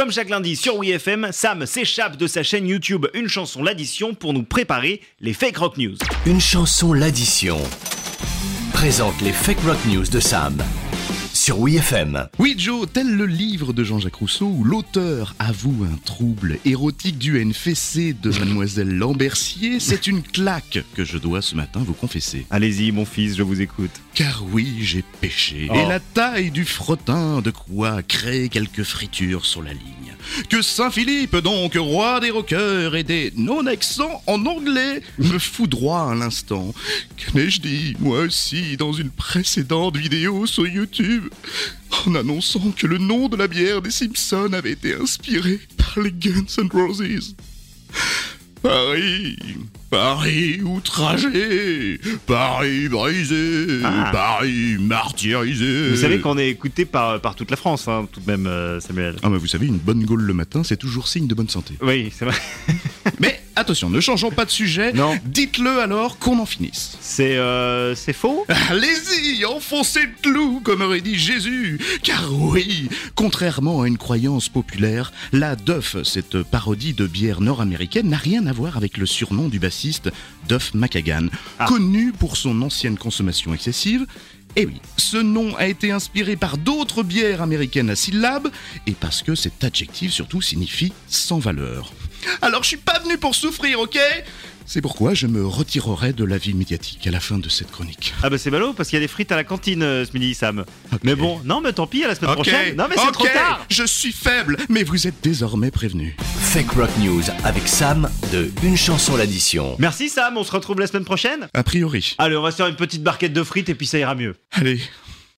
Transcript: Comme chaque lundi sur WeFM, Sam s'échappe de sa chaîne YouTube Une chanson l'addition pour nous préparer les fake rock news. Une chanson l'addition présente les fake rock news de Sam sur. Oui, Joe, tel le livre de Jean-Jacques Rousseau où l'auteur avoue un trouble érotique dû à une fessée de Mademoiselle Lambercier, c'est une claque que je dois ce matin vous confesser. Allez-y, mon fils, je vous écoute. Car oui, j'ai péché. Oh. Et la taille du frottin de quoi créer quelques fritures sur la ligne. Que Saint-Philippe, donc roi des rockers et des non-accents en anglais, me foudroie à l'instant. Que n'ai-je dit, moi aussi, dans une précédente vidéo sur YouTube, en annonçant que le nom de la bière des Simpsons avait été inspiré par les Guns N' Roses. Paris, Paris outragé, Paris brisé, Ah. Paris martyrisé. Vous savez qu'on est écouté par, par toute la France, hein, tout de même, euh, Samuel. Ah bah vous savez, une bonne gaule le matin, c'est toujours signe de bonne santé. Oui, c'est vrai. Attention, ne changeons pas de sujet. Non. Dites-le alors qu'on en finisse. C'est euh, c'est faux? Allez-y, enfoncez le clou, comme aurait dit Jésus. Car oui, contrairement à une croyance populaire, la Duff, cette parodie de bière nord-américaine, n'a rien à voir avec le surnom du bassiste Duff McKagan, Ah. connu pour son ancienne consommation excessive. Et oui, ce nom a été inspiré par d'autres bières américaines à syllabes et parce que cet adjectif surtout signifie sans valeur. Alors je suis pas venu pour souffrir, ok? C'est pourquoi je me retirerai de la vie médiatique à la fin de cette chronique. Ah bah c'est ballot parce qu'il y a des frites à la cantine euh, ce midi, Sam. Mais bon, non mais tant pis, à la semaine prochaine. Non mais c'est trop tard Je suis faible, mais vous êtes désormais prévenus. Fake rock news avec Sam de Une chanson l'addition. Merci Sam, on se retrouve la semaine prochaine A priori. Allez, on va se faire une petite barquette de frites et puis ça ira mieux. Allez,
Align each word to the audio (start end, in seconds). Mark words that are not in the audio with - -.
Comme 0.00 0.10
chaque 0.10 0.30
lundi 0.30 0.56
sur 0.56 0.78
WeFM, 0.78 1.28
Sam 1.30 1.66
s'échappe 1.66 2.16
de 2.16 2.26
sa 2.26 2.42
chaîne 2.42 2.66
YouTube 2.66 3.06
Une 3.12 3.28
chanson 3.28 3.62
l'addition 3.62 4.14
pour 4.14 4.32
nous 4.32 4.44
préparer 4.44 5.02
les 5.20 5.34
fake 5.34 5.58
rock 5.58 5.76
news. 5.76 5.98
Une 6.24 6.40
chanson 6.40 6.94
l'addition 6.94 7.58
présente 8.72 9.20
les 9.20 9.32
fake 9.32 9.60
rock 9.60 9.76
news 9.84 10.06
de 10.06 10.18
Sam 10.18 10.56
sur. 11.50 12.30
Oui, 12.38 12.54
Joe, 12.56 12.86
tel 12.92 13.16
le 13.16 13.26
livre 13.26 13.72
de 13.72 13.82
Jean-Jacques 13.82 14.16
Rousseau 14.16 14.46
où 14.46 14.62
l'auteur 14.62 15.34
avoue 15.38 15.84
un 15.84 15.96
trouble 16.04 16.58
érotique 16.64 17.18
dû 17.18 17.38
à 17.38 17.40
une 17.40 17.54
fessée 17.54 18.12
de 18.12 18.30
Mademoiselle 18.30 18.96
Lambercier, 18.96 19.80
c'est 19.80 20.06
une 20.06 20.22
claque 20.22 20.84
que 20.94 21.04
je 21.04 21.18
dois 21.18 21.42
ce 21.42 21.56
matin 21.56 21.82
vous 21.84 21.92
confesser. 21.92 22.46
Allez-y, 22.50 22.92
mon 22.92 23.04
fils, 23.04 23.36
je 23.36 23.42
vous 23.42 23.60
écoute. 23.60 23.90
Car 24.14 24.44
oui, 24.52 24.76
j'ai 24.80 25.04
péché. 25.20 25.68
Oh. 25.70 25.74
Et 25.74 25.88
la 25.88 25.98
taille 25.98 26.50
du 26.50 26.64
frottin 26.64 27.40
de 27.40 27.50
quoi 27.50 28.02
créer 28.02 28.48
quelques 28.48 28.84
fritures 28.84 29.44
sur 29.44 29.62
la 29.62 29.72
ligne. 29.72 30.00
Que 30.48 30.62
Saint-Philippe, 30.62 31.36
donc 31.36 31.74
roi 31.74 32.20
des 32.20 32.30
rockers 32.30 32.94
et 32.94 33.02
des 33.02 33.32
non-accents 33.36 34.22
en 34.26 34.44
anglais, 34.46 35.02
me 35.18 35.38
foudroie 35.38 36.12
à 36.12 36.14
l'instant. 36.14 36.74
Que 37.16 37.36
n'ai-je 37.36 37.60
dit, 37.60 37.96
moi 37.98 38.20
aussi, 38.20 38.76
dans 38.76 38.92
une 38.92 39.10
précédente 39.10 39.96
vidéo 39.96 40.46
sur 40.46 40.66
YouTube, 40.66 41.28
en 42.06 42.14
annonçant 42.14 42.72
que 42.76 42.86
le 42.86 42.98
nom 42.98 43.28
de 43.28 43.36
la 43.36 43.46
bière 43.48 43.82
des 43.82 43.90
Simpsons 43.90 44.52
avait 44.52 44.72
été 44.72 44.94
inspiré 44.94 45.60
par 45.76 46.02
les 46.02 46.12
Guns 46.12 46.44
N' 46.58 46.68
Roses. 46.72 47.34
Paris, 48.62 49.36
Paris 49.88 50.60
outragé, 50.62 51.98
Paris 52.26 52.88
brisé, 52.90 53.80
Ah. 53.82 54.10
Paris 54.12 54.76
martyrisé. 54.78 55.88
Vous 55.88 55.96
savez 55.96 56.20
qu'on 56.20 56.36
est 56.36 56.50
écouté 56.50 56.84
par, 56.84 57.22
par 57.22 57.34
toute 57.34 57.50
la 57.50 57.56
France, 57.56 57.88
hein, 57.88 58.06
tout 58.12 58.20
de 58.20 58.30
même, 58.30 58.46
euh, 58.46 58.78
Samuel. 58.80 59.16
Ah 59.22 59.30
bah 59.30 59.38
vous 59.38 59.46
savez, 59.46 59.66
une 59.66 59.78
bonne 59.78 60.04
gaule 60.04 60.20
le 60.22 60.34
matin, 60.34 60.62
c'est 60.62 60.76
toujours 60.76 61.08
signe 61.08 61.26
de 61.26 61.34
bonne 61.34 61.48
santé. 61.48 61.72
Oui, 61.80 62.12
c'est 62.14 62.26
vrai. 62.26 62.36
Attention, 63.56 63.90
ne 63.90 64.00
changeons 64.00 64.30
pas 64.30 64.44
de 64.44 64.50
sujet. 64.50 64.92
Non. 64.92 65.18
Dites-le 65.24 65.80
alors 65.80 66.18
qu'on 66.18 66.38
en 66.38 66.46
finisse. 66.46 66.96
C'est 67.00 67.36
euh, 67.36 67.94
c'est 67.94 68.12
faux? 68.12 68.46
Allez-y, 68.70 69.44
enfoncez 69.44 70.02
le 70.02 70.12
clou, 70.22 70.60
comme 70.62 70.82
aurait 70.82 71.00
dit 71.00 71.18
Jésus. 71.18 71.78
Car 72.02 72.32
oui, 72.32 72.88
contrairement 73.14 73.82
à 73.82 73.88
une 73.88 73.98
croyance 73.98 74.48
populaire, 74.48 75.12
la 75.32 75.56
Duff, 75.56 75.96
cette 76.04 76.42
parodie 76.42 76.94
de 76.94 77.06
bière 77.06 77.40
nord-américaine, 77.40 78.08
n'a 78.08 78.16
rien 78.16 78.46
à 78.46 78.52
voir 78.52 78.76
avec 78.76 78.96
le 78.96 79.04
surnom 79.06 79.48
du 79.48 79.58
bassiste 79.58 80.10
Duff 80.48 80.72
McKagan, 80.74 81.26
Ah. 81.58 81.66
connu 81.66 82.12
pour 82.12 82.36
son 82.36 82.62
ancienne 82.62 82.96
consommation 82.96 83.52
excessive. 83.52 84.06
Et 84.56 84.66
oui, 84.66 84.80
ce 84.96 85.16
nom 85.16 85.54
a 85.56 85.66
été 85.68 85.92
inspiré 85.92 86.34
par 86.34 86.56
d'autres 86.58 87.02
bières 87.04 87.40
américaines 87.42 87.90
à 87.90 87.94
syllabes 87.96 88.48
et 88.86 88.92
parce 88.92 89.22
que 89.22 89.34
cet 89.36 89.62
adjectif 89.62 90.12
surtout 90.12 90.42
signifie 90.42 90.92
sans 91.08 91.38
valeur. 91.38 91.92
Alors 92.42 92.62
je 92.62 92.68
suis 92.68 92.76
pas 92.76 92.98
venu 93.00 93.18
pour 93.18 93.34
souffrir, 93.34 93.80
ok? 93.80 93.98
C'est 94.66 94.80
pourquoi 94.82 95.14
je 95.14 95.26
me 95.26 95.44
retirerai 95.44 96.12
de 96.12 96.24
la 96.24 96.38
vie 96.38 96.54
médiatique 96.54 97.04
à 97.06 97.10
la 97.10 97.18
fin 97.18 97.38
de 97.38 97.48
cette 97.48 97.72
chronique. 97.72 98.14
Ah 98.22 98.30
bah 98.30 98.38
c'est 98.38 98.50
ballot 98.50 98.72
parce 98.72 98.88
qu'il 98.88 98.98
y 98.98 99.02
a 99.02 99.04
des 99.04 99.08
frites 99.08 99.32
à 99.32 99.36
la 99.36 99.42
cantine 99.42 99.82
euh, 99.82 100.04
ce 100.04 100.12
midi, 100.12 100.32
Sam. 100.32 100.64
Mais 101.02 101.16
bon, 101.16 101.40
non 101.44 101.60
mais 101.60 101.72
tant 101.72 101.88
pis, 101.88 102.04
à 102.04 102.08
la 102.08 102.14
semaine 102.14 102.34
prochaine. 102.34 102.76
Non 102.76 102.86
mais 102.88 102.94
c'est 102.96 103.10
trop 103.10 103.26
tard 103.26 103.66
Je 103.68 103.82
suis 103.84 104.12
faible, 104.12 104.56
mais 104.68 104.84
vous 104.84 105.08
êtes 105.08 105.16
désormais 105.24 105.72
prévenus. 105.72 106.14
Fake 106.40 106.70
rock 106.72 106.90
news 107.00 107.22
avec 107.42 107.66
Sam 107.66 108.08
de 108.32 108.50
Une 108.62 108.76
chanson 108.76 109.16
l'addition. 109.16 109.74
Merci 109.80 110.08
Sam, 110.08 110.36
on 110.36 110.44
se 110.44 110.52
retrouve 110.52 110.78
la 110.78 110.86
semaine 110.86 111.04
prochaine 111.04 111.48
A 111.52 111.64
priori. 111.64 112.14
Allez, 112.18 112.36
on 112.36 112.42
va 112.42 112.52
se 112.52 112.56
faire 112.56 112.68
une 112.68 112.76
petite 112.76 113.02
barquette 113.02 113.32
de 113.32 113.42
frites 113.42 113.70
et 113.70 113.74
puis 113.74 113.88
ça 113.88 113.98
ira 113.98 114.14
mieux. 114.14 114.36
Allez, 114.52 114.80